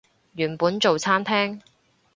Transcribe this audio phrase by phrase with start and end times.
[0.33, 1.61] 原本做餐廳